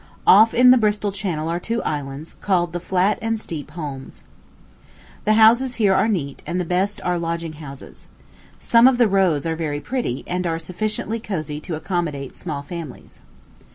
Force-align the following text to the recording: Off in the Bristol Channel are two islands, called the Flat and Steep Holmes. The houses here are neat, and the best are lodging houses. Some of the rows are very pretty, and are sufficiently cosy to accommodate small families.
Off 0.25 0.51
in 0.51 0.71
the 0.71 0.79
Bristol 0.79 1.11
Channel 1.11 1.47
are 1.47 1.59
two 1.59 1.79
islands, 1.83 2.33
called 2.33 2.73
the 2.73 2.79
Flat 2.79 3.19
and 3.21 3.39
Steep 3.39 3.69
Holmes. 3.69 4.23
The 5.25 5.33
houses 5.33 5.75
here 5.75 5.93
are 5.93 6.07
neat, 6.07 6.41
and 6.47 6.59
the 6.59 6.65
best 6.65 6.99
are 7.03 7.19
lodging 7.19 7.53
houses. 7.53 8.07
Some 8.57 8.87
of 8.87 8.97
the 8.97 9.07
rows 9.07 9.45
are 9.45 9.55
very 9.55 9.79
pretty, 9.79 10.23
and 10.25 10.47
are 10.47 10.57
sufficiently 10.57 11.19
cosy 11.19 11.59
to 11.61 11.75
accommodate 11.75 12.35
small 12.35 12.63
families. 12.63 13.21